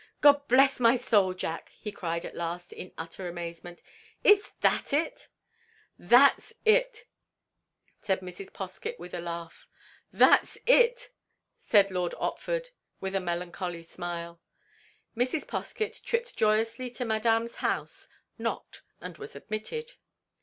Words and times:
"Gobblessmysoul, 0.23 1.37
Jack!" 1.37 1.69
he 1.69 1.91
cried 1.91 2.25
at 2.25 2.33
last, 2.35 2.73
in 2.73 2.91
utter 2.97 3.27
amazement, 3.27 3.83
"Is 4.23 4.51
that 4.61 4.93
it?" 4.93 5.27
"That's 5.99 6.53
it!" 6.65 7.05
said 8.01 8.21
Mrs. 8.21 8.51
Poskett, 8.51 8.97
with 8.97 9.13
a 9.13 9.21
laugh. 9.21 9.67
"That's 10.11 10.57
it!" 10.65 11.11
said 11.63 11.91
Lord 11.91 12.13
Otford, 12.19 12.69
with 12.99 13.13
a 13.13 13.19
melancholy 13.19 13.83
smile. 13.83 14.41
Mrs. 15.15 15.45
Poskett 15.45 16.01
tripped 16.03 16.35
joyously 16.35 16.89
to 16.89 17.05
Madame's 17.05 17.57
house; 17.57 18.07
knocked, 18.39 18.81
and 19.01 19.19
was 19.19 19.35
admitted. 19.35 19.91